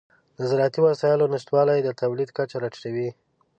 [0.37, 3.09] د زراعتي وسایلو نشتوالی د تولید کچه راټیټوي.